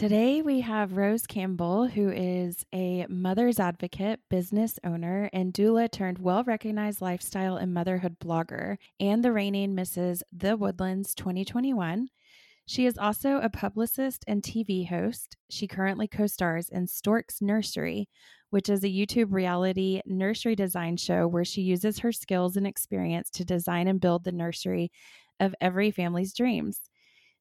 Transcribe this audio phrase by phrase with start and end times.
[0.00, 6.18] Today we have Rose Campbell, who is a mother's advocate, business owner, and doula turned
[6.18, 10.22] well recognized lifestyle and motherhood blogger, and the reigning Mrs.
[10.32, 12.08] The Woodlands 2021.
[12.64, 15.36] She is also a publicist and TV host.
[15.50, 18.08] She currently co stars in Stork's Nursery,
[18.48, 23.28] which is a YouTube reality nursery design show where she uses her skills and experience
[23.32, 24.92] to design and build the nursery
[25.40, 26.89] of every family's dreams.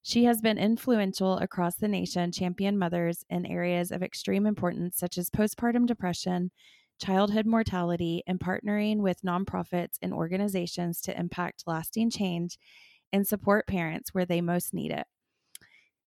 [0.02, 5.17] She has been influential across the nation, champion mothers in areas of extreme importance such
[5.17, 6.52] as postpartum depression,
[7.02, 12.58] childhood mortality, and partnering with nonprofits and organizations to impact lasting change
[13.11, 15.06] and support parents where they most need it.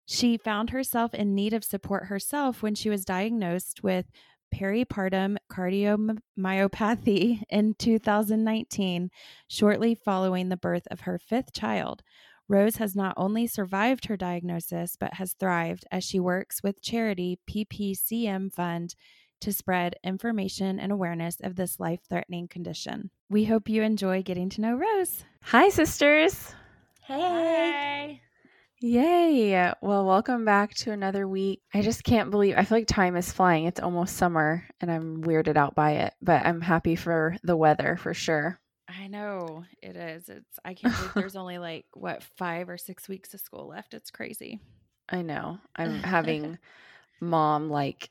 [0.06, 4.06] She found herself in need of support herself when she was diagnosed with
[4.54, 9.10] peripartum cardiomyopathy in 2019,
[9.48, 12.02] shortly following the birth of her fifth child.
[12.52, 17.38] Rose has not only survived her diagnosis, but has thrived as she works with charity
[17.48, 18.94] PPCM Fund
[19.40, 23.08] to spread information and awareness of this life threatening condition.
[23.30, 25.24] We hope you enjoy getting to know Rose.
[25.44, 26.54] Hi, sisters.
[27.06, 28.20] Hey.
[28.82, 29.72] Yay.
[29.80, 31.62] Well, welcome back to another week.
[31.72, 33.64] I just can't believe I feel like time is flying.
[33.64, 37.96] It's almost summer and I'm weirded out by it, but I'm happy for the weather
[37.96, 38.58] for sure.
[38.98, 40.28] I know it is.
[40.28, 43.94] It's I can't believe there's only like what five or six weeks of school left.
[43.94, 44.60] It's crazy.
[45.08, 45.58] I know.
[45.76, 46.58] I'm having
[47.20, 48.10] mom like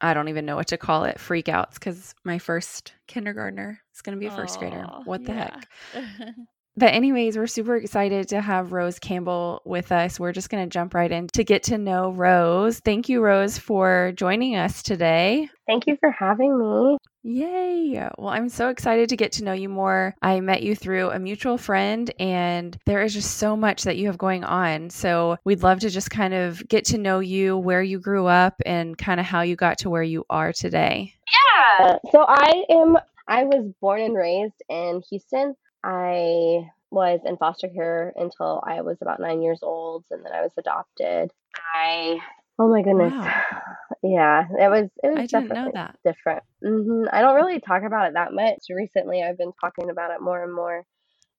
[0.00, 4.16] I don't even know what to call it freakouts because my first kindergartner is going
[4.16, 4.86] to be a first grader.
[5.04, 5.60] What the yeah.
[5.94, 6.34] heck?
[6.78, 10.20] But, anyways, we're super excited to have Rose Campbell with us.
[10.20, 12.80] We're just going to jump right in to get to know Rose.
[12.80, 15.48] Thank you, Rose, for joining us today.
[15.66, 16.98] Thank you for having me.
[17.22, 18.08] Yay.
[18.18, 20.14] Well, I'm so excited to get to know you more.
[20.20, 24.08] I met you through a mutual friend, and there is just so much that you
[24.08, 24.90] have going on.
[24.90, 28.60] So, we'd love to just kind of get to know you, where you grew up,
[28.66, 31.14] and kind of how you got to where you are today.
[31.32, 31.96] Yeah.
[32.12, 35.56] So, I am, I was born and raised in Houston.
[35.86, 40.42] I was in foster care until I was about nine years old, and then I
[40.42, 41.30] was adopted.
[41.74, 42.18] I
[42.58, 43.42] oh my goodness, wow.
[44.02, 46.42] yeah, it was it was I didn't know that different.
[46.64, 47.04] Mm-hmm.
[47.12, 48.64] I don't really talk about it that much.
[48.68, 50.84] Recently, I've been talking about it more and more.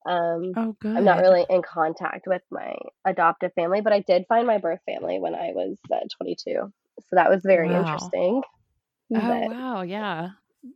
[0.06, 0.96] Um, oh, good.
[0.96, 2.74] I'm not really in contact with my
[3.06, 6.72] adoptive family, but I did find my birth family when I was uh, 22, so
[7.12, 7.82] that was very wow.
[7.82, 8.42] interesting.
[9.14, 10.30] Oh but, wow, yeah,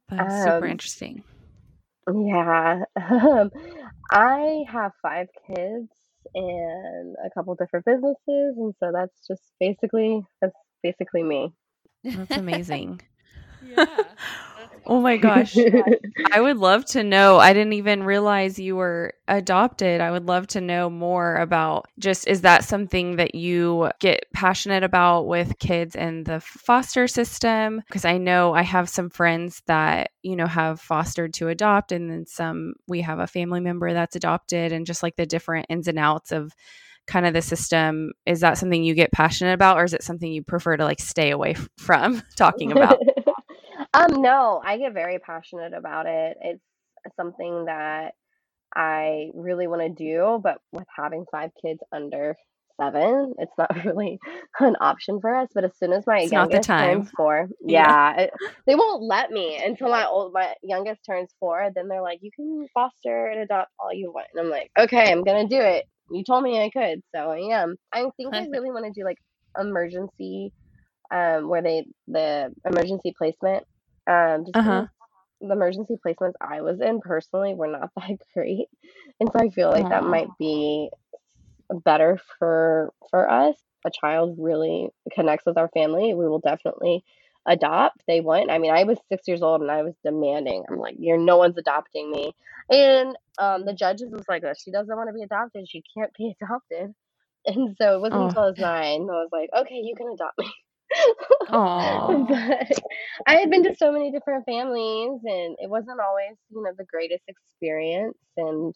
[0.09, 1.23] that's um, super interesting.
[2.07, 2.83] Yeah.
[2.97, 3.51] Um,
[4.11, 5.87] I have five kids
[6.35, 11.53] and a couple different businesses, and so that's just basically that's basically me.
[12.03, 13.01] That's amazing.
[13.65, 13.85] yeah.
[14.85, 15.55] Oh my gosh.
[16.33, 17.37] I would love to know.
[17.37, 20.01] I didn't even realize you were adopted.
[20.01, 24.83] I would love to know more about just is that something that you get passionate
[24.83, 27.81] about with kids in the foster system?
[27.87, 32.09] Because I know I have some friends that, you know, have fostered to adopt, and
[32.09, 35.87] then some we have a family member that's adopted, and just like the different ins
[35.87, 36.53] and outs of
[37.07, 40.31] kind of the system is that something you get passionate about or is it something
[40.31, 42.99] you prefer to like stay away from talking about
[43.93, 46.37] Um, no, I get very passionate about it.
[46.41, 46.61] It's
[47.17, 48.13] something that
[48.75, 52.35] I really want to do, but with having five kids under
[52.79, 54.19] seven, it's not really
[54.59, 55.49] an option for us.
[55.53, 58.21] But as soon as my it's youngest turns four, yeah, yeah.
[58.23, 58.31] It,
[58.65, 61.69] they won't let me until my old my youngest turns four.
[61.75, 65.11] Then they're like, you can foster and adopt all you want, and I'm like, okay,
[65.11, 65.85] I'm gonna do it.
[66.09, 67.75] You told me I could, so I am.
[67.93, 69.17] I think I really want to do like
[69.59, 70.53] emergency,
[71.13, 73.65] um, where they the emergency placement
[74.07, 74.87] just uh-huh.
[75.39, 78.67] the emergency placements I was in personally were not that great,
[79.19, 79.89] and so I feel like Aww.
[79.89, 80.89] that might be
[81.83, 83.55] better for for us.
[83.85, 86.13] A child really connects with our family.
[86.13, 87.03] We will definitely
[87.45, 88.03] adopt.
[88.07, 88.51] They want.
[88.51, 90.63] I mean, I was six years old and I was demanding.
[90.69, 92.35] I'm like, you're no one's adopting me.
[92.69, 95.67] And um, the judges was like, oh, she doesn't want to be adopted.
[95.67, 96.93] She can't be adopted.
[97.45, 98.27] And so it wasn't oh.
[98.27, 99.01] until I was nine.
[99.01, 100.51] I was like, okay, you can adopt me.
[102.27, 102.71] but
[103.27, 106.85] I had been to so many different families, and it wasn't always, you know, the
[106.85, 108.17] greatest experience.
[108.37, 108.73] And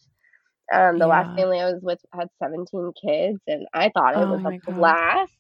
[0.74, 1.12] um, the yeah.
[1.12, 4.72] last family I was with had 17 kids, and I thought it oh was a
[4.72, 5.32] blast.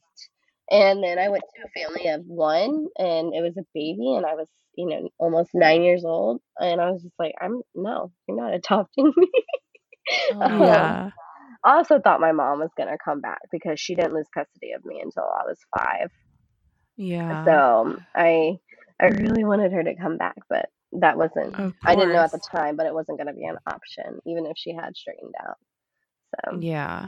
[0.71, 4.25] And then I went to a family of one, and it was a baby, and
[4.25, 6.41] I was you know, almost nine years old.
[6.59, 9.27] And I was just like, I'm no, you're not adopting me.
[10.39, 11.09] Oh, Um, yeah.
[11.63, 14.71] I also thought my mom was going to come back because she didn't lose custody
[14.73, 16.11] of me until I was five.
[16.97, 17.45] Yeah.
[17.45, 18.59] So I
[18.99, 19.23] I mm-hmm.
[19.23, 21.55] really wanted her to come back, but that wasn't.
[21.83, 24.45] I didn't know at the time, but it wasn't going to be an option, even
[24.45, 25.57] if she had straightened out.
[26.35, 27.07] So Yeah.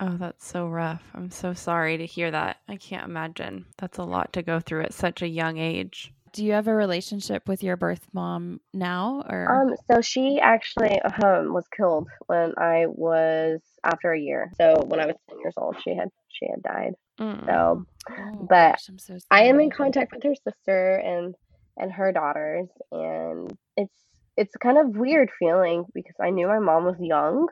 [0.00, 1.02] Oh, that's so rough.
[1.14, 2.58] I'm so sorry to hear that.
[2.68, 3.66] I can't imagine.
[3.78, 6.14] That's a lot to go through at such a young age.
[6.38, 11.00] Do you have a relationship with your birth mom now or Um, so she actually
[11.00, 14.52] um was killed when I was after a year.
[14.56, 16.94] So when I was ten years old, she had she had died.
[17.18, 17.44] Mm.
[17.44, 21.34] So, Oh but gosh, I'm so I am in contact with her sister and
[21.76, 23.98] and her daughters, and it's
[24.36, 27.48] it's kind of weird feeling because I knew my mom was young,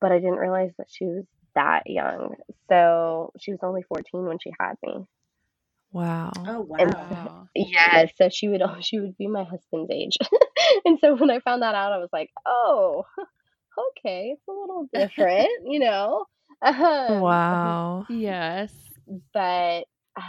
[0.00, 2.36] but I didn't realize that she was that young.
[2.70, 5.04] So she was only fourteen when she had me.
[5.92, 6.32] Wow.
[6.46, 7.06] Oh And wow.
[7.10, 7.48] Wow.
[7.54, 10.16] yeah, so she would she would be my husband's age.
[10.84, 13.04] and so when I found that out, I was like, oh,
[13.98, 16.26] okay, it's a little different, you know.
[16.62, 16.74] Um,
[17.08, 18.06] Wow.
[18.08, 18.72] Yes.
[19.32, 19.84] but
[20.16, 20.22] uh,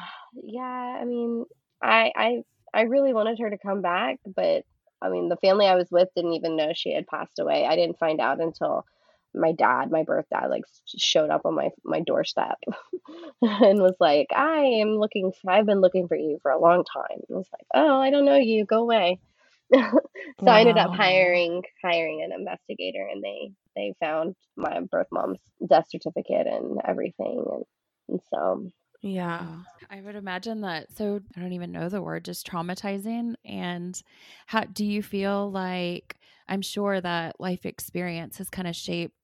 [0.44, 1.46] yeah, I mean,
[1.82, 2.38] I I
[2.74, 4.64] I really wanted her to come back, but
[5.02, 7.66] I mean, the family I was with didn't even know she had passed away.
[7.66, 8.86] I didn't find out until
[9.34, 10.64] my dad, my birth dad, like
[10.98, 12.58] showed up on my my doorstep
[13.42, 15.32] and was like, "I am looking.
[15.32, 18.10] For, I've been looking for you for a long time." I was like, "Oh, I
[18.10, 18.66] don't know you.
[18.66, 19.20] Go away."
[19.74, 25.42] so I ended up hiring hiring an investigator, and they they found my birth mom's
[25.68, 27.64] death certificate and everything, and
[28.10, 28.70] and so
[29.02, 29.60] Yeah.
[29.90, 30.92] I would imagine that.
[30.96, 33.36] So I don't even know the word, just traumatizing.
[33.46, 34.00] And
[34.48, 36.18] how do you feel like?
[36.48, 39.16] I'm sure that life experience has kind of shaped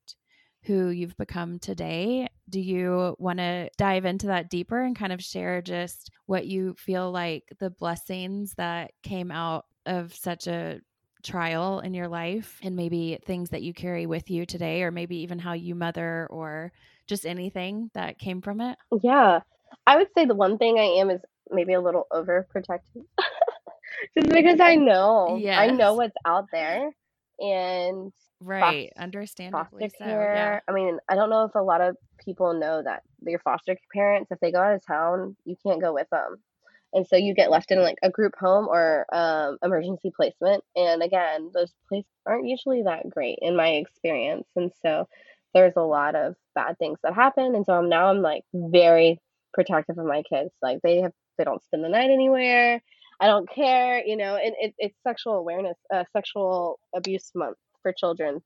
[0.65, 2.27] who you've become today.
[2.49, 6.75] Do you want to dive into that deeper and kind of share just what you
[6.77, 10.81] feel like the blessings that came out of such a
[11.23, 15.17] trial in your life and maybe things that you carry with you today or maybe
[15.17, 16.71] even how you mother or
[17.07, 18.77] just anything that came from it?
[19.01, 19.41] Yeah.
[19.87, 23.05] I would say the one thing I am is maybe a little overprotective.
[24.17, 26.91] Just because I know, I know what's out there
[27.39, 28.91] and Right.
[28.95, 30.05] foster Understandably foster so.
[30.05, 30.33] Yeah.
[30.33, 30.63] care.
[30.67, 34.31] I mean, I don't know if a lot of people know that your foster parents,
[34.31, 36.37] if they go out of town, you can't go with them.
[36.93, 40.63] And so you get left in like a group home or um, emergency placement.
[40.77, 44.47] And again, those places aren't usually that great in my experience.
[44.55, 45.07] And so
[45.53, 47.53] there's a lot of bad things that happen.
[47.53, 49.19] And so I'm now I'm like very
[49.53, 50.51] protective of my kids.
[50.61, 52.81] Like they have they don't spend the night anywhere.
[53.19, 54.35] I don't care, you know.
[54.37, 58.43] And it, it's sexual awareness, uh, sexual abuse month for children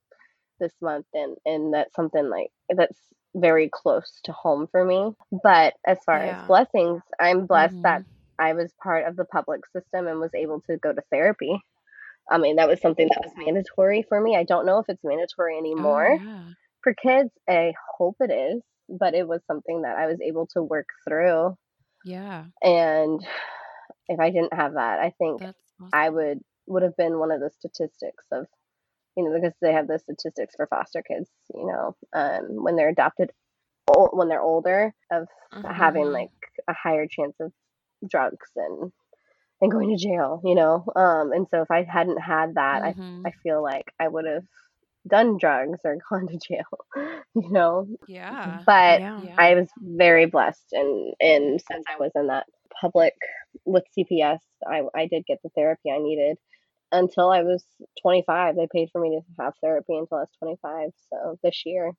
[0.59, 2.99] this month, and and that's something like that's
[3.35, 5.11] very close to home for me.
[5.43, 8.07] But as far as blessings, I'm blessed that Mhm.
[8.39, 11.59] I was part of the public system and was able to go to therapy.
[12.31, 14.35] I mean, that was something that was mandatory for me.
[14.37, 16.53] I don't know if it's mandatory Oh, anymore yeah.
[16.83, 17.31] for kids.
[17.49, 21.57] I hope it is, but it was something that I was able to work through.
[22.03, 22.47] Yeah.
[22.63, 23.25] And
[24.07, 27.39] if I didn't have that, I think That's I would would have been one of
[27.41, 28.47] the statistics of
[29.17, 32.89] you know because they have the statistics for foster kids you know um, when they're
[32.89, 33.31] adopted
[33.87, 35.27] ol- when they're older of
[35.69, 36.11] having Mhm.
[36.11, 36.29] like
[36.69, 37.51] a higher chance of
[38.09, 38.91] drugs and
[39.61, 42.93] and going to jail you know um and so if i hadn't had that i
[42.93, 43.25] Mhm.
[43.25, 44.43] i feel like i would have
[45.07, 46.65] done drugs or gone to jail
[47.35, 48.65] you know Yeah.
[48.65, 49.03] but.
[49.15, 49.41] Yeah.
[49.41, 52.45] I was very blessed, and and since I was in that
[52.81, 53.13] public
[53.65, 56.37] with CPS, I I did get the therapy I needed
[56.91, 57.63] until I was
[58.01, 58.55] 25.
[58.55, 60.89] They paid for me to have therapy until I was 25.
[61.09, 61.91] So this year,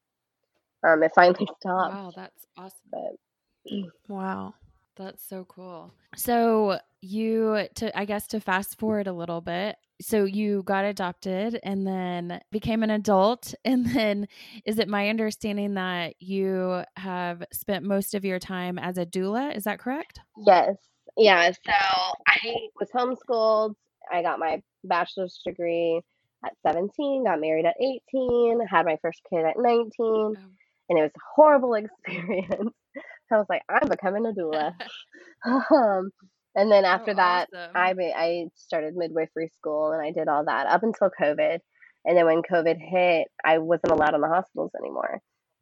[0.87, 1.95] um, it finally stopped.
[1.95, 2.79] Wow, that's awesome.
[2.91, 3.73] But
[4.09, 4.55] Wow.
[4.97, 5.95] That's so cool.
[6.15, 9.77] So you to I guess to fast forward a little bit.
[10.03, 14.29] So you got adopted and then became an adult and then
[14.67, 19.57] is it my understanding that you have spent most of your time as a doula?
[19.57, 20.21] Is that correct?
[20.45, 20.77] yes,
[21.17, 21.51] yeah.
[21.51, 21.73] So
[22.27, 23.75] I was homeschooled.
[24.13, 26.03] I got my bachelor's degree
[26.45, 27.25] at 17.
[27.25, 28.67] Got married at 18.
[28.67, 29.91] Had my first kid at 19.
[30.01, 30.35] Oh.
[30.89, 31.75] and it was a horrible
[32.07, 32.75] experience.
[33.33, 34.75] I was like, I'm becoming a doula.
[35.71, 36.11] um,
[36.55, 37.77] and then after oh, that, awesome.
[37.77, 41.59] I I started midwifery school and I did all that up until COVID.
[42.05, 45.21] And then when COVID hit, I wasn't allowed in the hospitals anymore.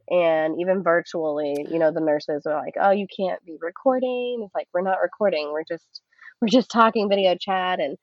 [0.08, 4.54] And even virtually, you know, the nurses were like, "Oh, you can't be recording." It's
[4.54, 5.50] like we're not recording.
[5.52, 6.00] We're just
[6.40, 7.98] we're just talking video chat, and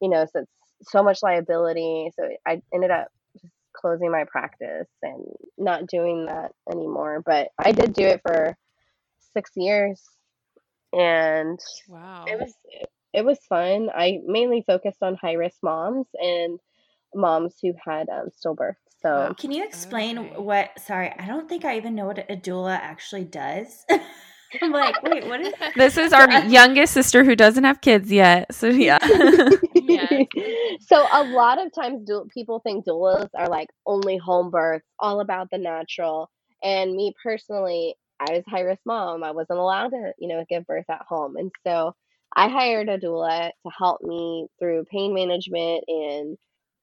[0.00, 2.10] you know, so it's so much liability.
[2.16, 3.08] So I ended up
[3.40, 5.24] just closing my practice and
[5.58, 7.22] not doing that anymore.
[7.24, 8.56] But I did do it for
[9.32, 10.02] six years,
[10.92, 12.24] and Wow.
[12.26, 12.54] it was
[13.12, 13.90] it was fun.
[13.94, 16.60] I mainly focused on high risk moms and
[17.14, 18.76] moms who had um, stillbirth.
[19.02, 20.36] So, can you explain okay.
[20.36, 20.78] what?
[20.78, 23.84] Sorry, I don't think I even know what a doula actually does.
[24.62, 25.72] I'm like, wait, what is that?
[25.76, 28.52] This is our youngest sister who doesn't have kids yet.
[28.54, 28.98] So yeah.
[29.74, 30.24] yeah.
[30.80, 35.20] So a lot of times do- people think doulas are like only home births, all
[35.20, 36.30] about the natural.
[36.62, 39.22] And me personally, I was high risk mom.
[39.22, 41.36] I wasn't allowed to, you know, give birth at home.
[41.36, 41.94] And so
[42.36, 46.36] I hired a doula to help me through pain management and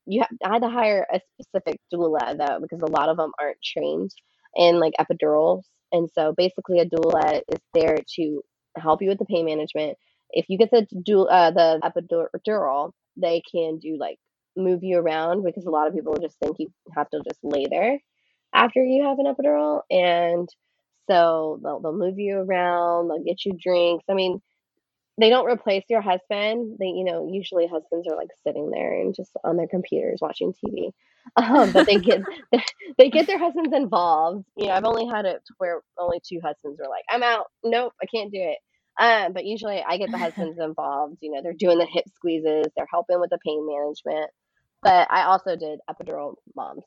[0.06, 3.32] you have, I had to hire a specific doula though because a lot of them
[3.40, 4.12] aren't trained
[4.56, 8.42] in like epidurals and so basically, a doula is there to
[8.78, 9.98] help you with the pain management.
[10.32, 14.18] If you get the dual, uh, the epidural, they can do like
[14.56, 17.66] move you around because a lot of people just think you have to just lay
[17.70, 18.00] there
[18.54, 20.50] after you have an epidural, and
[21.10, 24.06] so they'll they'll move you around, they'll get you drinks.
[24.10, 24.42] I mean,
[25.20, 26.78] they don't replace your husband.
[26.80, 30.54] They, you know, usually husbands are like sitting there and just on their computers watching
[30.54, 30.92] TV.
[31.36, 32.22] Um, but they get
[32.98, 34.46] they get their husbands involved.
[34.56, 37.48] You know, I've only had it where only two husbands were like, "I'm out.
[37.66, 38.58] Nope, I can't do it."
[38.98, 41.18] Um, but usually I get the husbands involved.
[41.22, 44.32] You know, they're doing the hip squeezes, they're helping with the pain management.
[44.82, 46.86] But I also did epidural moms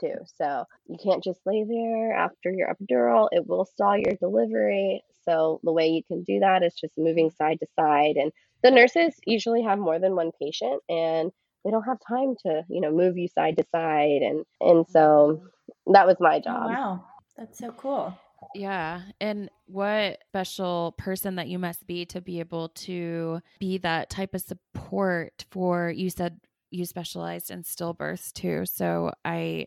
[0.00, 0.14] too.
[0.36, 3.28] So you can't just lay there after your epidural.
[3.32, 5.02] It will stall your delivery.
[5.28, 8.16] So the way you can do that is just moving side to side.
[8.16, 8.32] And
[8.62, 11.30] the nurses usually have more than one patient and
[11.64, 14.22] they don't have time to, you know, move you side to side.
[14.22, 15.92] And and so mm-hmm.
[15.92, 16.62] that was my oh, job.
[16.64, 17.04] Oh, wow.
[17.36, 18.18] That's so cool.
[18.54, 19.02] Yeah.
[19.20, 24.34] And what special person that you must be to be able to be that type
[24.34, 28.64] of support for you said you specialized in stillbirths too.
[28.66, 29.66] So I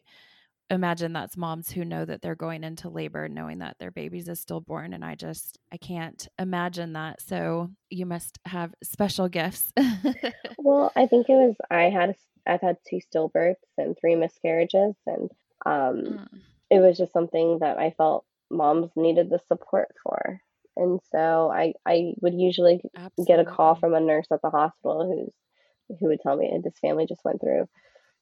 [0.72, 4.40] imagine that's moms who know that they're going into labor knowing that their baby's is
[4.40, 9.72] stillborn and i just i can't imagine that so you must have special gifts
[10.58, 12.16] well i think it was i had
[12.48, 15.30] i've had two stillbirths and three miscarriages and
[15.66, 16.28] um, mm.
[16.70, 20.42] it was just something that i felt moms needed the support for
[20.78, 23.26] and so i i would usually Absolutely.
[23.26, 26.80] get a call from a nurse at the hospital who's who would tell me this
[26.80, 27.68] family just went through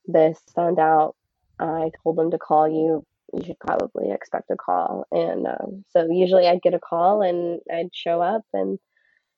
[0.08, 1.16] this found out
[1.60, 3.06] I told them to call you.
[3.34, 5.06] You should probably expect a call.
[5.12, 8.80] And um, so usually I'd get a call and I'd show up and,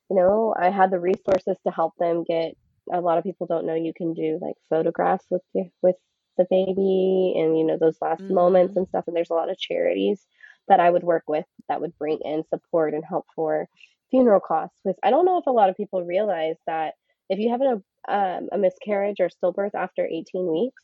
[0.09, 2.55] you know, I had the resources to help them get.
[2.91, 5.95] A lot of people don't know you can do like photographs with the, with
[6.37, 8.33] the baby and you know those last mm-hmm.
[8.33, 9.05] moments and stuff.
[9.07, 10.25] And there's a lot of charities
[10.67, 13.67] that I would work with that would bring in support and help for
[14.09, 14.79] funeral costs.
[14.83, 16.95] Because I don't know if a lot of people realize that
[17.29, 20.83] if you have a um, a miscarriage or stillbirth after 18 weeks,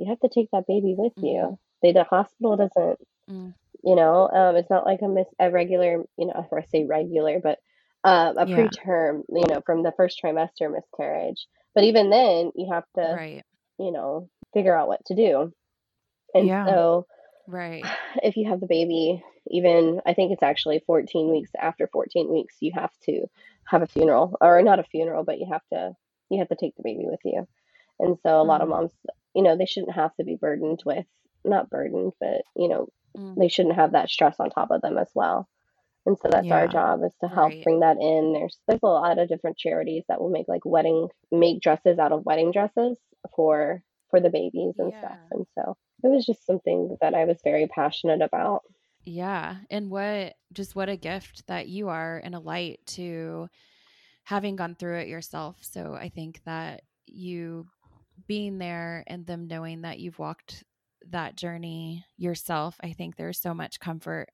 [0.00, 1.26] you have to take that baby with mm-hmm.
[1.26, 1.58] you.
[1.82, 2.98] They, the hospital doesn't,
[3.30, 3.54] mm.
[3.84, 6.84] you know, um, it's not like a miss a regular, you know, or I say
[6.84, 7.58] regular, but
[8.04, 8.56] um, a yeah.
[8.56, 11.46] preterm, you know, from the first trimester miscarriage.
[11.74, 13.44] But even then, you have to, right.
[13.78, 15.52] you know, figure out what to do.
[16.34, 16.66] And yeah.
[16.66, 17.06] so,
[17.46, 17.84] right,
[18.22, 22.56] if you have the baby, even I think it's actually 14 weeks after 14 weeks,
[22.60, 23.26] you have to
[23.66, 25.94] have a funeral, or not a funeral, but you have to
[26.30, 27.46] you have to take the baby with you.
[27.98, 28.48] And so a mm-hmm.
[28.48, 28.70] lot of mm.
[28.70, 28.92] moms
[29.34, 31.06] you know, they shouldn't have to be burdened with,
[31.44, 33.36] not burdened, but, you know, mm.
[33.36, 35.48] they shouldn't have that stress on top of them as well.
[36.06, 37.62] And so that's yeah, our job is to help right.
[37.62, 38.32] bring that in.
[38.32, 42.12] There's there's a lot of different charities that will make like wedding make dresses out
[42.12, 42.96] of wedding dresses
[43.36, 44.98] for for the babies and yeah.
[44.98, 45.18] stuff.
[45.30, 48.62] And so it was just something that I was very passionate about.
[49.04, 49.56] Yeah.
[49.70, 53.48] And what just what a gift that you are and a light to
[54.24, 55.56] having gone through it yourself.
[55.60, 57.66] So I think that you
[58.26, 60.64] being there and them knowing that you've walked
[61.10, 64.28] that journey yourself, I think there's so much comfort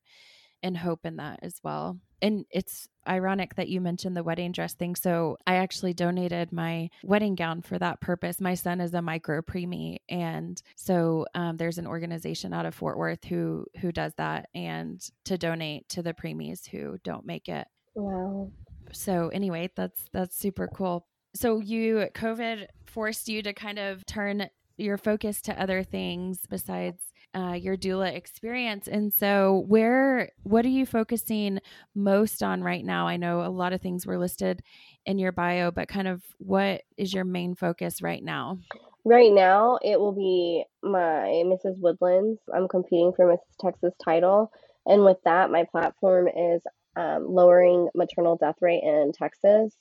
[0.63, 1.99] and hope in that as well.
[2.23, 4.97] And it's ironic that you mentioned the wedding dress thing.
[4.97, 8.41] So I actually donated my wedding gown for that purpose.
[8.41, 12.97] My son is a micro preemie, and so um, there's an organization out of Fort
[12.97, 17.69] Worth who who does that, and to donate to the preemies who don't make it.
[17.95, 18.51] Wow.
[18.93, 21.07] So anyway, that's that's super cool
[21.39, 27.03] so you covid forced you to kind of turn your focus to other things besides
[27.35, 28.89] uh, your doula experience.
[28.89, 31.61] And so where what are you focusing
[31.95, 33.07] most on right now?
[33.07, 34.63] I know a lot of things were listed
[35.05, 38.59] in your bio but kind of what is your main focus right now?
[39.05, 42.41] Right now it will be my mrs woodlands.
[42.55, 44.51] I'm competing for mrs texas title.
[44.87, 46.63] And with that my platform is
[46.97, 49.77] um, lowering maternal death rate in texas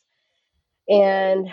[0.87, 1.47] and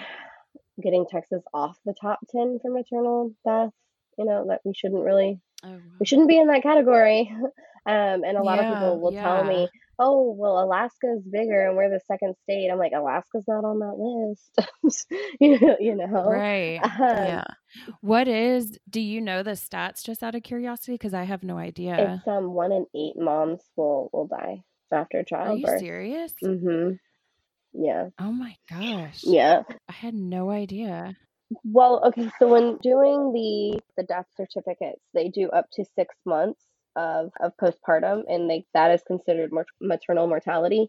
[0.82, 3.70] getting Texas off the top 10 for maternal death,
[4.18, 5.78] you know, that we shouldn't really, oh, wow.
[6.00, 7.34] we shouldn't be in that category.
[7.84, 9.24] Um, and a lot yeah, of people will yeah.
[9.24, 12.70] tell me, oh, well, Alaska's bigger and we're the second state.
[12.70, 15.06] I'm like, Alaska's not on that list.
[15.40, 16.30] you, know, you know?
[16.30, 16.78] Right.
[16.80, 17.44] Um, yeah.
[18.00, 20.92] What is, do you know the stats just out of curiosity?
[20.92, 22.20] Because I have no idea.
[22.20, 24.62] It's um one in eight moms will will die
[24.92, 25.80] after Are you childbirth.
[25.80, 26.34] serious?
[26.44, 26.92] Mm-hmm.
[27.72, 28.10] Yeah.
[28.18, 29.20] Oh my gosh.
[29.24, 29.62] Yeah.
[29.88, 31.16] I had no idea.
[31.64, 36.64] Well, okay, so when doing the the death certificates, they do up to six months
[36.96, 39.50] of of postpartum, and they that is considered
[39.80, 40.88] maternal mortality.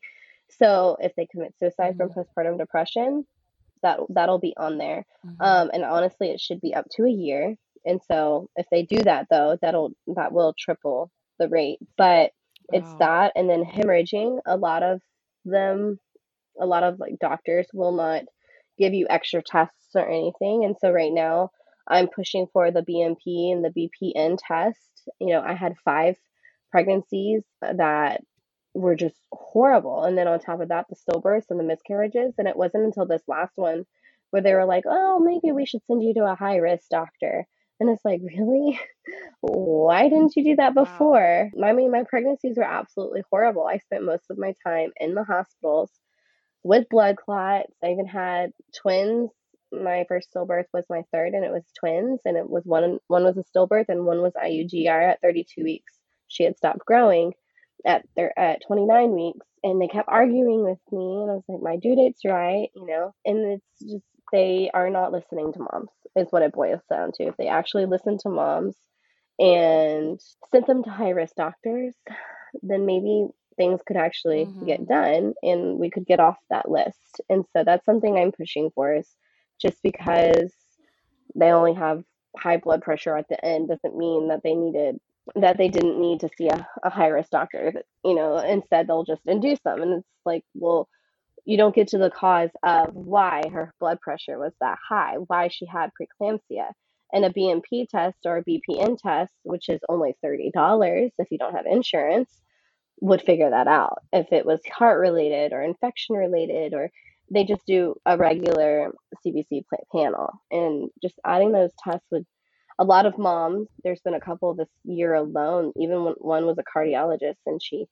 [0.49, 3.25] So if they commit suicide from postpartum depression,
[3.81, 5.05] that that'll be on there.
[5.25, 5.35] Mhm.
[5.41, 7.55] Um, and honestly, it should be up to a year.
[7.85, 11.79] And so if they do that though, that'll that will triple the rate.
[11.97, 12.31] But
[12.71, 12.97] it's Wow.
[12.99, 14.39] that, and then hemorrhaging.
[14.45, 15.01] A lot of
[15.43, 15.99] them,
[16.59, 18.23] a lot of like doctors will not
[18.77, 20.63] give you extra tests or anything.
[20.65, 21.49] And so right now,
[21.87, 24.79] I'm pushing for the BMP and the BPN test.
[25.19, 26.15] You know, I had five
[26.71, 28.21] pregnancies that
[28.73, 30.03] were just horrible.
[30.03, 32.33] And then on top of that, the stillbirths and the miscarriages.
[32.37, 33.85] And it wasn't until this last one
[34.31, 37.45] where they were like, oh, maybe we should send you to a high risk doctor.
[37.79, 38.79] And it's like, really?
[39.41, 40.75] Why didn't you do that Wow.
[40.75, 41.49] before?
[41.63, 43.65] I mean, my pregnancies were absolutely horrible.
[43.67, 45.91] I spent most of my time in the hospitals
[46.63, 47.73] with blood clots.
[47.83, 49.29] I even had twins.
[49.71, 53.23] My first stillbirth was my third, and it was twins, and it was one one
[53.23, 55.93] was a stillbirth and one was IUGR at 32 weeks.
[56.27, 57.33] She had stopped growing
[57.85, 61.61] at their at 29 weeks, and they kept arguing with me, and I was like,
[61.61, 65.89] my due date's right, you know, and it's just they are not listening to moms
[66.15, 67.23] is what it boils down to.
[67.23, 68.75] If they actually listen to moms
[69.39, 70.19] and
[70.51, 71.95] sent them to high risk doctors,
[72.61, 74.65] then maybe things could actually Mhm.
[74.65, 77.21] get done and we could get off that list.
[77.29, 79.15] And so that's something I'm pushing for is
[79.61, 80.53] just because
[81.35, 82.03] they only have
[82.37, 84.99] high blood pressure at the end doesn't mean that they needed
[85.35, 87.71] that they didn't need to see a, a high risk doctor.
[87.73, 89.81] That, you know, instead they'll just induce them.
[89.81, 90.87] And it's like, well,
[91.45, 95.47] you don't get to the cause of why her blood pressure was that high, why
[95.49, 96.71] she had preeclampsia.
[97.13, 101.55] And a BMP test or a BPN test, which is only $30 if you don't
[101.55, 102.41] have insurance,
[103.01, 103.99] would figure that out.
[104.11, 106.91] If it was heart related or infection related, or
[107.31, 108.91] they just do a regular
[109.25, 110.31] CBC panel.
[110.51, 112.25] And just adding those tests would,
[112.79, 116.57] a lot of moms, there's been a couple this year alone, even when one was
[116.57, 117.85] a cardiologist and she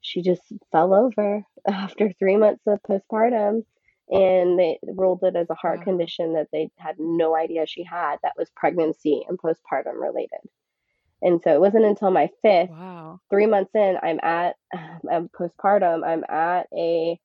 [0.00, 3.62] she just fell over after three months of postpartum
[4.10, 5.84] and they ruled it as a heart Wow.
[5.84, 10.40] condition that they had no idea she had that was pregnancy and postpartum related
[11.24, 13.20] and so it wasn't until my fifth Wow.
[13.30, 14.54] three months in i'm at
[15.12, 17.18] um, postpartum i'm at a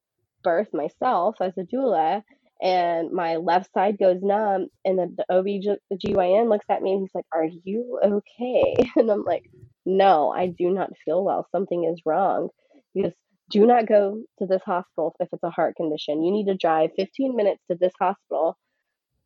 [0.44, 2.24] birth myself as a doula
[2.62, 7.16] and my left side goes numb and then the OBGYN looks at me and he's
[7.16, 8.76] like are you okay?
[8.98, 9.50] And i'm like
[9.86, 11.48] no i do not feel well.
[11.52, 12.50] Something is wrong.
[12.94, 13.14] He goes
[13.52, 16.24] do not go to this hospital if it's a heart condition.
[16.24, 18.58] You need to drive 15 minutes to this hospital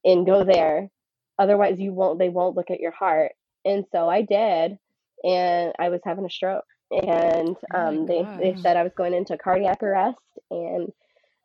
[0.06, 0.90] and go there.
[1.40, 3.32] Otherwise you won't they won't look at your heart
[3.66, 4.78] and so i did
[5.24, 8.62] and i was having a stroke and Oh um, they, they gosh.
[8.62, 10.18] said i was going into cardiac arrest
[10.52, 10.92] and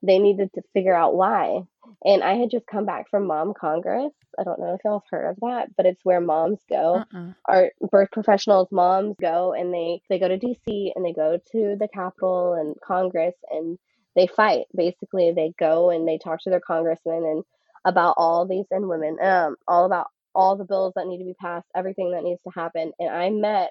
[0.02, 1.60] they needed to figure out why
[2.04, 5.10] and i had just come back from mom congress i don't know if y'all have
[5.10, 7.32] heard of that but it's where moms go Uh-uh.
[7.46, 11.76] our birth professionals moms go and they they go to DC and they go to
[11.78, 13.78] the Capitol and Congress and
[14.14, 17.44] they fight basically they go and they talk to their congressmen and
[17.84, 21.34] about all these and women um all about all the bills that need to be
[21.34, 23.70] passed everything that needs to happen and I met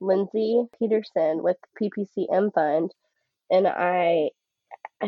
[0.00, 2.90] Lindsay Peterson with PPCM fund
[3.50, 4.30] and I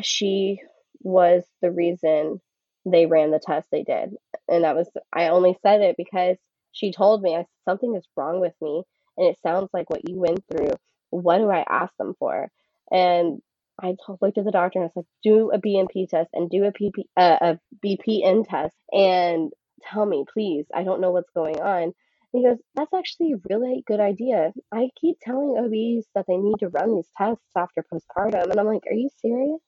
[0.03, 0.61] she
[1.01, 2.41] was the reason
[2.87, 4.15] they ran the test they did
[4.49, 6.37] and that was I only said it because
[6.73, 8.83] she told me I something is wrong with me
[9.17, 10.73] and it sounds like what you went through.
[11.11, 12.49] What do I ask them for?
[12.91, 13.41] And
[13.83, 16.65] I looked at the doctor and I was like, do a BNP test and do
[16.65, 19.53] a PP uh, a BPN test and
[19.91, 20.67] tell me, please.
[20.75, 21.83] I don't know what's going on.
[21.85, 21.95] And
[22.33, 24.53] he goes, that's actually a really good idea.
[24.73, 28.67] I keep telling OBs that they need to run these tests after postpartum, and I'm
[28.67, 29.61] like, are you serious?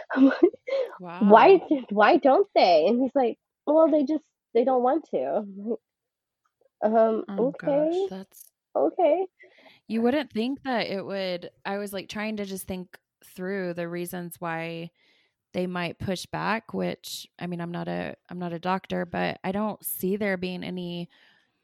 [0.16, 0.52] I'm like,
[0.98, 1.20] Wow.
[1.20, 5.44] why why don't they and he's like well they just they don't want to
[6.82, 9.26] like, um Oh okay gosh, that's okay
[9.88, 11.50] you wouldn't think that it would.
[11.64, 14.90] I was like trying to just think through the reasons why
[15.56, 19.38] they might push back, which I mean, I'm not a I'm not a doctor, but
[19.42, 21.08] I don't see there being any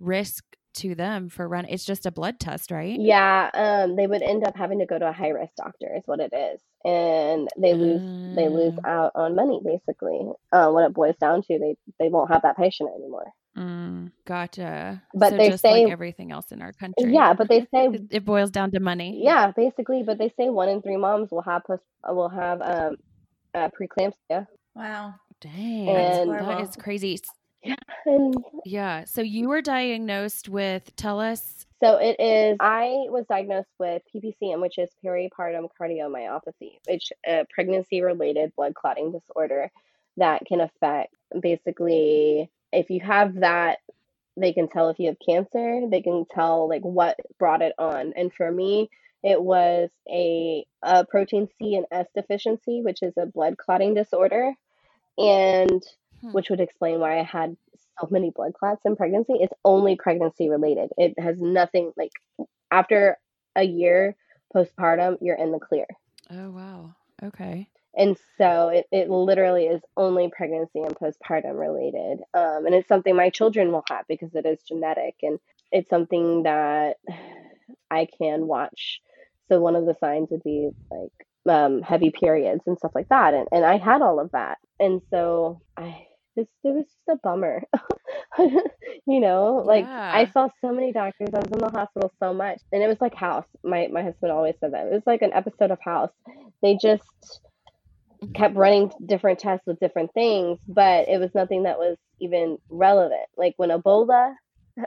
[0.00, 0.44] risk
[0.76, 1.66] to them for run.
[1.68, 2.98] It's just a blood test, right?
[2.98, 6.02] yeah um they would end up having to go to a high risk doctor is
[6.06, 8.00] what it is and they lose
[8.34, 8.88] they lose Mm.
[8.88, 10.20] out on money basically
[10.52, 15.02] uh, what it boils down to they they won't have that patient anymore Mm, gotcha.
[15.14, 17.12] But so they just say- like everything else in our country.
[17.12, 19.20] Yeah, but they say It, it boils down to money.
[19.22, 22.96] yeah, basically, but they say one in three moms will have post will have um
[23.54, 24.46] uh, preeclampsia.
[24.74, 25.14] Wow.
[25.40, 25.88] Dang.
[25.88, 26.68] And- that horrible.
[26.68, 27.20] is crazy.
[28.06, 28.34] And
[28.64, 29.04] Yeah.
[29.04, 31.66] So you were diagnosed with, tell us.
[31.82, 32.56] so it is.
[32.60, 39.12] I was diagnosed with PPCM, which is peripartum cardiomyopathy, which a pregnancy related blood clotting
[39.12, 39.70] disorder
[40.16, 43.78] that can affect basically if you have that
[44.36, 48.12] they can tell if you have cancer they can tell like what brought it on
[48.16, 48.88] and for me
[49.22, 54.52] it was a, a protein c and s deficiency which is a blood clotting disorder
[55.18, 55.82] and
[56.22, 56.30] Hmm.
[56.30, 57.56] which would explain why i had
[58.00, 62.12] so many blood clots in pregnancy it's only pregnancy related it has nothing like
[62.70, 63.18] after
[63.56, 64.14] a year
[64.54, 65.86] postpartum you're in the clear
[66.30, 66.94] Oh, wow.
[67.24, 67.68] Okay.
[67.94, 72.20] and so it, it literally is only pregnancy and postpartum related.
[72.32, 75.38] Um, and it's something my children will have because it is genetic and
[75.72, 76.98] it's something that
[77.90, 79.00] I can watch.
[79.52, 83.34] So one of the signs would be like um, heavy periods and stuff like that.
[83.34, 84.56] And, and I had all of that.
[84.80, 87.62] And so I, this, it was just a bummer.
[88.38, 91.28] you know, like I saw so many doctors.
[91.34, 92.62] I was in the hospital so much.
[92.72, 93.44] And it was like House.
[93.62, 94.86] My, my husband always said that.
[94.86, 96.12] It was like an episode of House.
[96.62, 97.40] They just,
[98.34, 103.26] kept running different tests with different things, but it was nothing that was even relevant.
[103.36, 104.32] Like when Ebola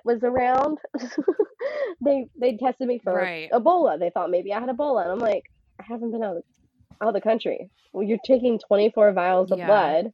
[0.04, 0.80] was around,
[2.02, 3.50] they they tested me for Right.
[3.52, 4.00] Ebola.
[4.00, 5.44] They thought maybe I had Ebola, and I'm like,
[5.80, 6.44] I haven't been out of,
[7.02, 7.70] out of the country.
[7.94, 9.68] Well, you're taking 24 vials of Yeah.
[9.68, 10.14] blood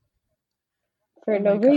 [1.26, 1.68] for Oh no my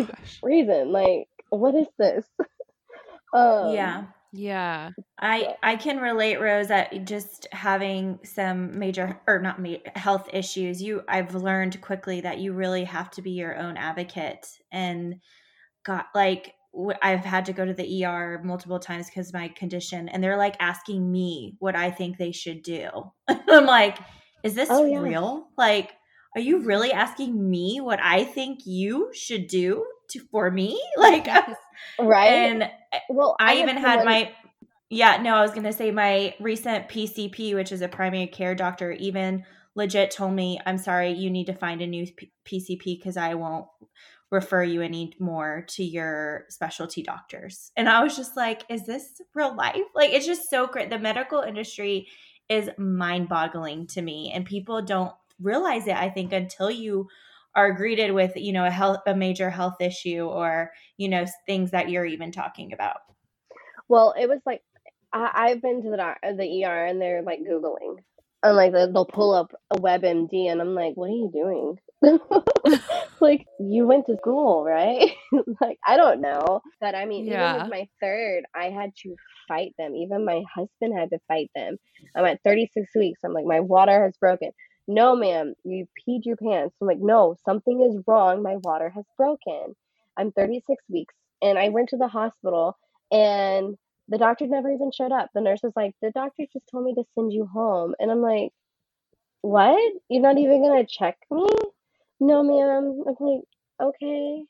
[0.45, 0.93] reason.
[0.93, 2.25] like what is this?
[3.35, 4.05] um, yeah.
[4.33, 4.91] Yeah.
[5.19, 10.83] I I can relate, Rose, that just having some major or not ma- health issues.
[10.83, 15.21] You, I've learned quickly that you really have to be your own advocate, and
[15.85, 16.55] got like w-
[17.03, 20.57] I've had to go to the ER multiple times because my condition, and they're like
[20.61, 22.89] asking me what I think they should do.
[23.29, 23.99] I'm like,
[24.43, 25.01] is this Oh, yeah.
[25.01, 25.49] real?
[25.57, 25.93] Like,
[26.35, 30.81] are you really asking me what I think you should do to for me?
[30.97, 31.27] Like,
[32.01, 32.27] right.
[32.29, 32.71] and
[33.09, 34.33] well, I, had even had someone- my
[34.91, 38.93] yeah, no, I was gonna say my recent PCP, which is a primary care doctor,
[38.93, 43.17] even legit told me, "I'm sorry, you need to find a new P- PCP because
[43.17, 43.67] I won't
[44.35, 49.21] refer you any more to your specialty doctors." And I was just like, "Is this
[49.35, 49.83] real life?
[49.95, 50.91] Like, it's just so great.
[50.91, 52.09] The medical industry
[52.49, 55.97] is mind-boggling to me, and people don't realize it.
[55.97, 57.09] I think until you
[57.55, 61.71] are greeted with, you know, a health, a major health issue, or you know, things
[61.71, 62.99] that you're even talking about."
[63.89, 64.63] Well, it was like
[65.15, 67.99] I, I've been to the uh, the ER and they're like googling,
[68.43, 71.79] and like they'll pull up a WebMD, and I'm like, what are you doing?
[73.21, 75.11] like you went to school, right?
[75.61, 77.55] like I don't know, but I mean, even Yeah.
[77.55, 79.17] with my third, I had to
[79.49, 79.95] fight them.
[79.95, 81.77] Even my husband had to fight them.
[82.17, 83.21] I'm at 36 weeks.
[83.25, 84.51] I'm like, my water has broken.
[84.87, 86.77] No, ma'am, you peed your pants.
[86.81, 88.43] I'm like, no, something is wrong.
[88.43, 89.75] My water has broken.
[90.19, 92.77] I'm 36 weeks, and I went to the hospital
[93.11, 93.77] and
[94.09, 95.31] the doctor never even showed up.
[95.35, 97.95] The nurse was like, The doctor just told me to send you home.
[97.99, 98.51] And I'm like,
[99.43, 99.93] What?
[100.09, 101.47] You're not even gonna check me?
[102.25, 103.05] No, ma'am.
[103.07, 103.43] I'm like,
[103.83, 104.45] Okay.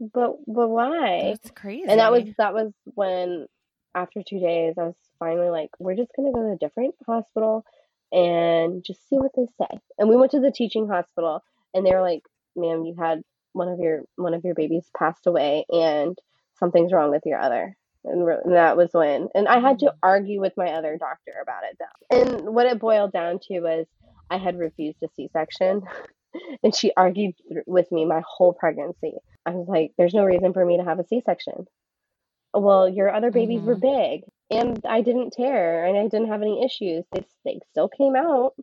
[0.00, 1.34] But but why?
[1.34, 1.84] That's crazy.
[1.86, 3.46] And that was that was when
[3.94, 7.64] after two days I was finally like, We're just gonna go to a different hospital
[8.12, 9.80] and just see what they say.
[9.98, 11.42] And we went to the teaching hospital
[11.74, 12.22] and they were like,
[12.56, 16.16] Ma'am, you had one of your one of your babies passed away and
[16.58, 19.98] something's wrong with your other and, re- that was when and i had to mm-hmm.
[20.02, 23.86] argue with my other doctor about it though and what it boiled down to was
[24.30, 25.82] i had refused a c-section
[26.62, 29.14] and she argued thr- with me my whole pregnancy
[29.46, 31.66] i was like there's no reason for me to have a c-section
[32.54, 34.20] well your other babies were mm-hmm.
[34.20, 38.16] big and i didn't tear and i didn't have any issues they, they still came
[38.16, 38.54] out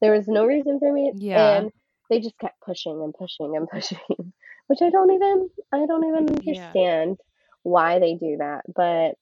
[0.00, 1.56] there was no reason for me Yeah.
[1.58, 1.72] and
[2.08, 4.32] they just kept pushing and pushing and pushing
[4.66, 6.68] which i don't even i don't even Yeah.
[6.68, 7.18] understand
[7.62, 9.16] why they do that but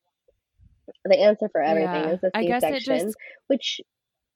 [1.04, 2.12] the answer for everything Yeah.
[2.14, 3.16] is a it c-section just
[3.48, 3.80] which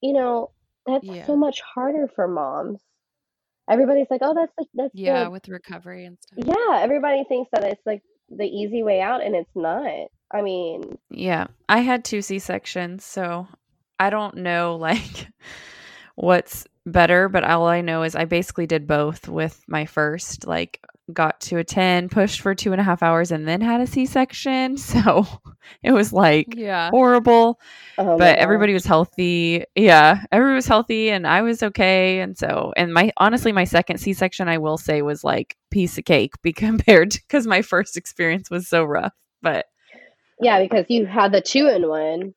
[0.01, 0.51] you know
[0.85, 1.25] that's Yeah.
[1.25, 2.81] so much harder for moms
[3.69, 6.45] everybody's like oh that's that's yeah, with recovery and stuff.
[6.45, 10.97] yeah everybody thinks that it's like the easy way out and it's not i mean
[11.09, 13.47] Yeah, I had two C sections, so
[13.99, 15.27] I don't know like
[16.15, 20.47] what's better, but all I know is I basically did both with my first.
[20.47, 20.79] Like,
[21.11, 23.87] got to a ten, pushed for two and a half hours, and then had a
[23.87, 24.77] C section.
[24.93, 25.25] So
[25.81, 26.89] it was like Yeah.
[26.91, 27.59] horrible,
[27.97, 29.63] Oh but everybody was healthy.
[29.75, 32.19] Yeah, everybody was healthy and I was okay.
[32.19, 35.97] And so, and my honestly, my second C section, I will say, was like piece
[35.97, 39.13] of cake be compared because my first experience was so rough.
[39.41, 39.65] But
[40.39, 42.33] Yeah, because you had the two in one.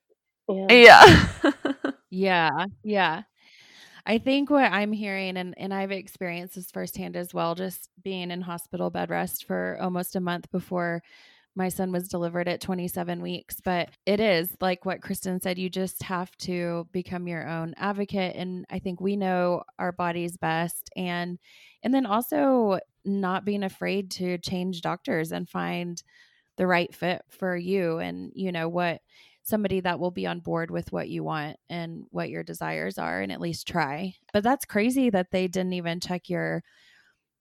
[0.48, 0.66] Yeah.
[0.70, 1.28] yeah.
[2.10, 3.22] Yeah, yeah.
[4.06, 8.30] I think what I'm hearing, and, and I've experienced this firsthand as well, just being
[8.30, 11.02] in hospital bed rest for almost a month before
[11.56, 13.56] my son was delivered at 27 weeks.
[13.64, 18.36] But it is like what Kristen said, you just have to become your own advocate.
[18.36, 20.90] And I think we know our bodies best.
[20.94, 21.38] And
[21.82, 26.00] and then also not being afraid to change doctors and find
[26.56, 29.00] the right fit for you and you know what
[29.46, 33.20] somebody that will be on board with what you want and what your desires are
[33.20, 34.12] and at least try.
[34.32, 36.64] But that's crazy that they didn't even check your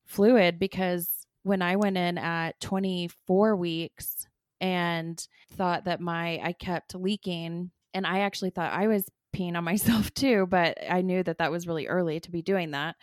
[0.06, 1.10] fluid because
[1.42, 4.28] when I went in at 24 weeks
[4.62, 9.64] and thought that my I kept leaking and I actually thought I was peeing on
[9.66, 12.96] myself too, but I knew that that was really early to be doing that.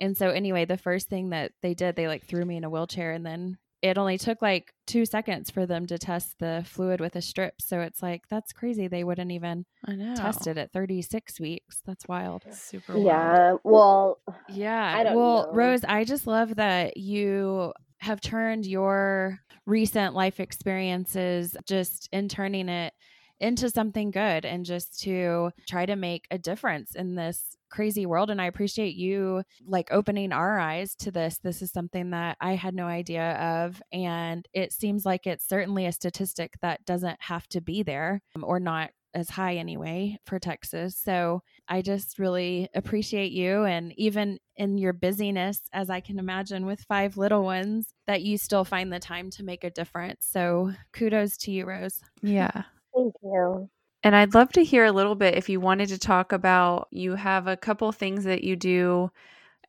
[0.00, 2.70] And so anyway, the first thing that they did, they like threw me in a
[2.70, 7.02] wheelchair and then it only took like two seconds for them to test the fluid
[7.02, 7.60] with a strip.
[7.60, 8.88] So it's like, that's crazy.
[8.88, 10.14] They wouldn't even I know.
[10.14, 11.82] test it at 36 weeks.
[11.84, 12.44] That's wild.
[12.50, 13.04] Super wild.
[13.06, 13.56] Yeah.
[13.62, 14.94] Well, Yeah.
[14.96, 15.52] I don't well, know.
[15.52, 22.70] Rose, I just love that you have turned your recent life experiences just in turning
[22.70, 22.94] it
[23.38, 28.30] into something good and just to try to make a difference in this crazy world
[28.30, 32.54] and I appreciate you like opening our eyes to this this is something that I
[32.54, 37.48] had no idea of and it seems like it's certainly a statistic that doesn't have
[37.48, 42.68] to be there um, or not as high anyway for Texas so I just really
[42.74, 47.88] appreciate you and even in your busyness as I can imagine with five little ones
[48.06, 52.00] that you still find the time to make a difference so kudos to you Rose
[52.22, 52.62] Yeah.
[52.94, 53.68] thank you.
[54.04, 57.14] And I'd love to hear a little bit if you wanted to talk about you
[57.14, 59.10] have a couple things that you do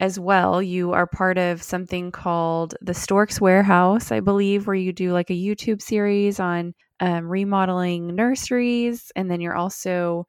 [0.02, 0.62] as well.
[0.62, 5.30] You are part of something called the Storks Warehouse, I believe, where you do like
[5.30, 9.10] a YouTube series on um, remodeling nurseries.
[9.15, 10.28] And then you're also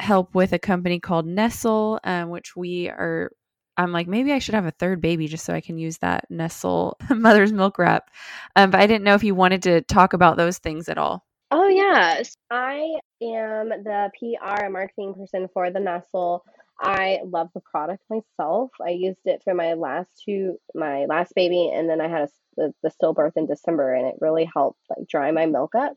[0.00, 3.30] help with a company called Nestle, um, which we are.
[3.76, 6.26] I'm like, maybe I should have a third baby just so I can use that
[6.28, 8.10] Nestle mother's milk wrap.
[8.56, 11.24] Um, but I didn't know if you wanted to talk about those things at all.
[11.52, 12.34] Oh, yes.
[12.50, 16.44] I am the PR and marketing person for the Nestle.
[16.80, 18.70] I love the product myself.
[18.84, 22.28] I used it for my last two, my last baby, and then I had a,
[22.56, 25.94] the, the stillbirth in December, and it really helped like dry my milk up.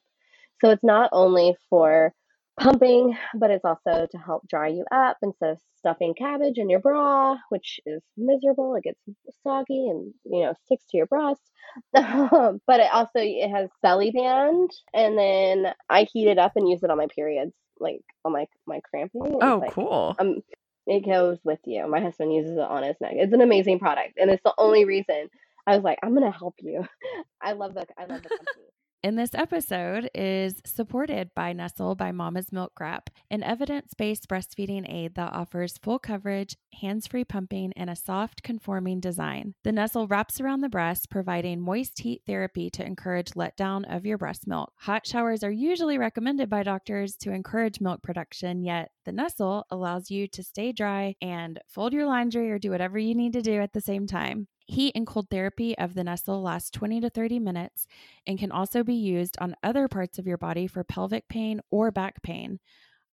[0.60, 2.13] So it's not only for
[2.60, 6.80] pumping, but it's also to help dry you up instead of stuffing cabbage in your
[6.80, 8.76] bra, which is miserable.
[8.76, 9.00] It gets
[9.44, 11.42] soggy and you know sticks to your breast.
[11.94, 16.84] but it also it has belly band, and then I heat it up and use
[16.84, 19.22] it on my periods, like on my my cramping.
[19.26, 20.16] It's Oh, like, cool.
[20.20, 20.42] um,
[20.88, 21.88] it goes with you.
[21.88, 23.14] My husband uses it on his neck.
[23.16, 25.30] It's an amazing product, and it's the only reason
[25.68, 26.86] I was like, I'm gonna help you.
[27.42, 28.68] I love the I love the company.
[29.04, 34.88] And this episode is supported by Nestle by Mama's Milk Wrap, an evidence based breastfeeding
[34.88, 39.56] aid that offers full coverage, hands free pumping, and a soft, conforming design.
[39.64, 44.20] The Nestle wraps around the breast, providing moist heat therapy to encourage letdown of your
[44.20, 44.72] breast milk.
[44.82, 50.12] Hot showers are usually recommended by doctors to encourage milk production, yet the Nestle allows
[50.12, 53.62] you to stay dry and fold your laundry or do whatever you need to do
[53.62, 54.48] at the same time.
[54.71, 57.88] Heat and cold therapy of the Nestle lasts 20 to 30 minutes
[58.25, 61.91] and can also be used on other parts of your body for pelvic pain or
[61.91, 62.57] back pain.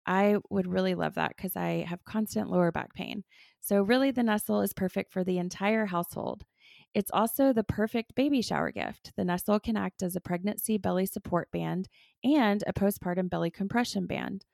[0.06, 3.24] I would really love that because I have constant lower back pain.
[3.62, 6.44] So, really, the Nestle is perfect for the entire household.
[6.92, 9.12] It's also the perfect baby shower gift.
[9.16, 11.88] The Nestle can act as a pregnancy belly support band
[12.22, 14.44] and a postpartum belly compression band.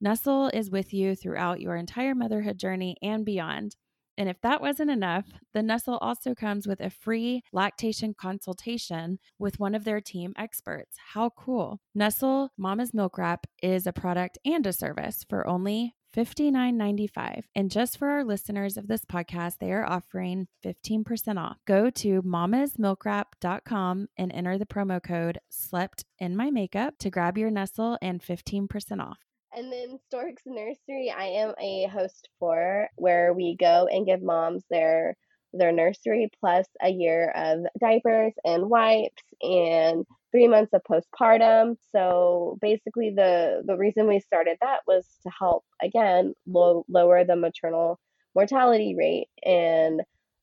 [0.00, 3.76] Nestle is with you throughout your entire motherhood journey and beyond.
[4.18, 9.60] And if that wasn't enough, the Nestle also comes with a free lactation consultation with
[9.60, 10.96] one of their team experts.
[11.12, 11.80] How cool!
[11.94, 17.42] Nestle Mama's Milk Wrap is a product and a service for only $59.95.
[17.54, 21.58] And just for our listeners of this podcast, they are offering 15% off.
[21.66, 27.50] Go to mamasmilkwrap.com and enter the promo code slept in my makeup to grab your
[27.50, 29.25] Nestle and 15% off.
[29.56, 34.62] And then Storks Nursery, I am a host for where we go and give moms
[34.70, 35.16] their
[35.54, 41.76] their nursery plus a year of diapers and wipes and three months of postpartum.
[41.90, 47.36] So basically, the the reason we started that was to help again low, lower the
[47.36, 47.98] maternal
[48.34, 49.28] mortality rate.
[49.42, 50.02] And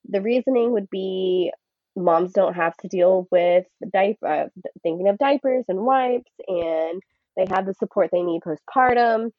[0.09, 1.51] the reasoning would be
[1.95, 4.47] moms don't have to deal with diaper, uh,
[4.81, 7.03] thinking of diapers and wipes, and
[7.35, 9.31] they have the support they need postpartum.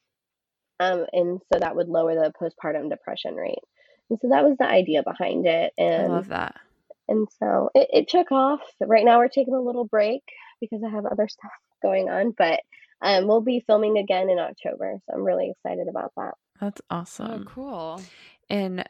[0.80, 3.58] Um, and so that would lower the postpartum depression rate.
[4.10, 5.72] And so that was the idea behind it.
[5.78, 6.56] And I love that.
[7.08, 8.60] And so it, it took off.
[8.80, 10.22] Right now we're taking a little break
[10.60, 11.52] because I have other stuff
[11.82, 12.60] going on, but
[13.02, 14.98] um, we'll be filming again in October.
[15.06, 16.34] So I'm really excited about that.
[16.60, 17.44] That's Oh, awesome.
[17.44, 18.00] cool.
[18.48, 18.84] And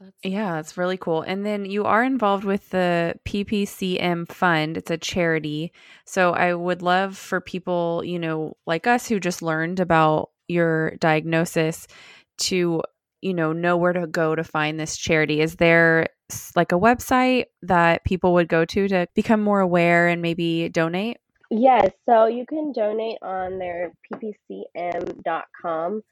[0.00, 1.20] That's yeah, it's really cool.
[1.20, 4.78] And then you are involved with the PPCM Fund.
[4.78, 5.72] It's a charity.
[6.06, 10.96] So I would love for people, you know, like us who just learned about your
[10.96, 11.86] diagnosis
[12.38, 12.82] to,
[13.20, 15.42] you know, know where to go to find this charity.
[15.42, 16.08] Is there
[16.56, 21.18] like a website that people would go to to become more aware and maybe donate?
[21.50, 26.02] Yes, so you can donate on their ppcm.com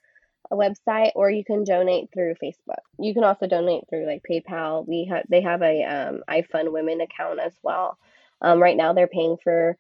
[0.57, 2.83] website or you can donate through Facebook.
[2.99, 4.87] You can also donate through like PayPal.
[4.87, 7.99] We have they have a um, I Fund Women account as well.
[8.41, 9.77] Um, right now they're paying for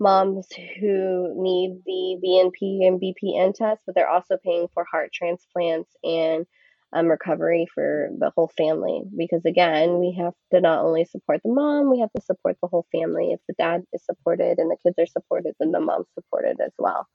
[0.00, 0.48] moms
[0.80, 6.46] who need the BNP and BPN test, but they're also paying for heart transplants and
[6.92, 9.02] um, recovery for the whole family.
[9.16, 12.68] Because again, we have to not only support the mom, we have to support the
[12.68, 13.32] whole family.
[13.32, 16.72] If the dad is supported and the kids are supported, then the mom's supported as
[16.78, 17.06] well.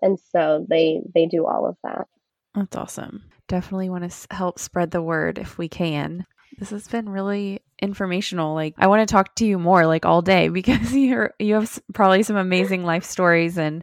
[0.00, 2.08] And so they they do all of that.
[2.54, 3.24] That's awesome.
[3.48, 6.26] Definitely want to help spread the word if we can.
[6.58, 8.54] This has been really informational.
[8.54, 11.80] Like I want to talk to you more like all day because you're you have
[11.94, 13.82] probably some amazing life stories and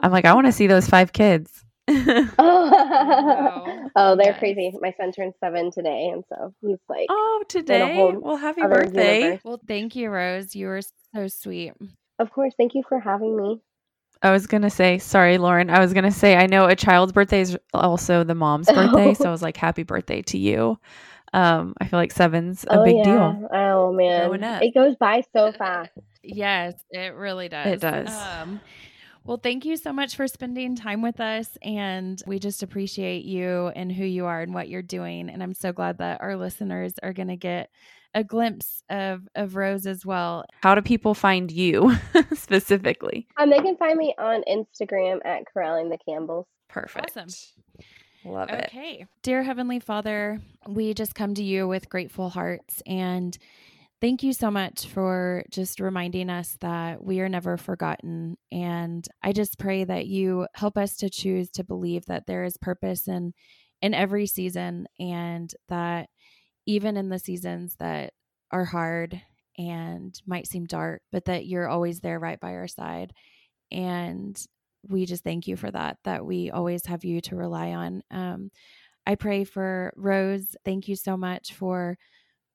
[0.00, 1.64] I'm like I want to see those five kids.
[2.38, 4.38] Oh, oh, they're Yes.
[4.38, 4.72] crazy.
[4.80, 8.14] My son turned seven today, and so he's like, oh, today.
[8.20, 9.20] Well, happy birthday.
[9.20, 9.40] universe.
[9.44, 10.54] Well, thank you, Rose.
[10.56, 10.80] You were
[11.14, 11.72] so sweet.
[12.18, 13.60] of course, thank you for having me.
[14.22, 15.68] I was going to say, sorry, Lauren.
[15.70, 19.14] I was going to say I know a child's birthday is also the mom's birthday,
[19.14, 20.78] so I was like happy birthday to you.
[21.34, 23.04] Um I feel like seven's a oh big yeah.
[23.04, 23.48] deal.
[23.52, 25.90] Oh man, it goes by so fast.
[26.22, 27.66] Yes, it really does.
[27.66, 28.08] It does.
[28.08, 28.60] Um,
[29.24, 31.56] well, thank you so much for spending time with us.
[31.62, 35.30] And we just appreciate you and who you are and what you're doing.
[35.30, 37.70] And I'm so glad that our listeners are going to get
[38.14, 40.44] a glimpse of, of Rose as well.
[40.62, 41.96] How do people find you
[42.34, 43.26] specifically?
[43.38, 46.46] Um, they can find me on Instagram at corralling the Campbells.
[46.68, 47.16] Perfect.
[47.16, 47.28] Awesome.
[48.24, 48.66] Love it.
[48.66, 49.06] Okay.
[49.22, 53.36] Dear Heavenly Father, we just come to you with grateful hearts and
[54.02, 58.36] thank you so much for just reminding us that we are never forgotten.
[58.50, 62.56] And I just pray that you help us to choose to believe that there is
[62.58, 63.32] purpose in
[63.80, 66.08] in every season and that
[66.66, 68.12] even in the seasons that
[68.50, 69.20] are hard
[69.56, 73.12] and might seem dark, but that you're always there right by our side.
[73.70, 74.36] And
[74.88, 78.02] we just thank you for that, that we always have you to rely on.
[78.10, 78.50] Um,
[79.06, 80.56] I pray for Rose.
[80.64, 81.98] Thank you so much for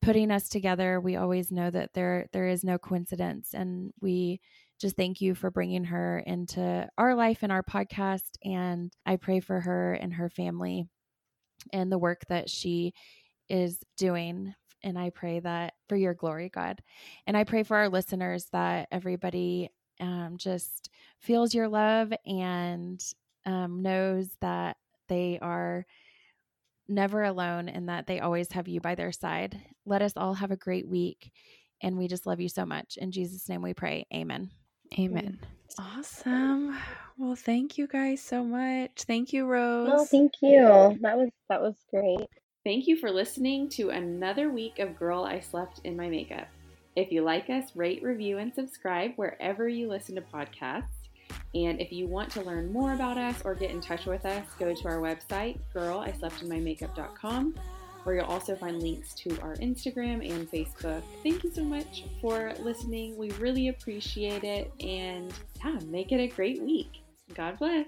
[0.02, 1.00] putting us together.
[1.00, 4.40] We always know that there there is no coincidence, and we
[4.80, 8.38] just thank you for bringing her into our life and our podcast.
[8.44, 10.86] And I pray for her and her family
[11.74, 12.94] and the work that she
[13.50, 14.54] is doing.
[14.84, 16.82] And I pray that for your glory, God.
[17.26, 23.04] And I pray for our listeners that everybody um, just feels your love and
[23.46, 24.78] um, knows that
[25.10, 25.86] they are
[26.88, 29.60] never alone and that they always have you by their side.
[29.86, 31.32] Let us all have a great week.
[31.82, 32.98] And we just love you so much.
[32.98, 34.08] In Jesus' name we pray.
[34.14, 34.50] Amen.
[34.98, 35.40] Amen.
[35.78, 36.76] Awesome.
[37.18, 39.04] Well, thank you guys so much.
[39.06, 39.90] Thank you, Rose.
[39.92, 40.98] Oh, thank you.
[41.02, 42.28] That was that was great.
[42.64, 46.48] Thank you for listening to another week of Girl I Slept in My Makeup.
[46.96, 50.97] If you like us, rate, review, and subscribe wherever you listen to podcasts.
[51.66, 54.46] And if you want to learn more about us or get in touch with us,
[54.60, 57.56] go to our website, girlisleptinmymakeup.com,
[58.04, 61.02] where you'll also find links to our Instagram and Facebook.
[61.24, 63.18] Thank you so much for listening.
[63.18, 64.72] We really appreciate it.
[64.80, 67.02] And yeah, make it a great week.
[67.34, 67.88] God bless.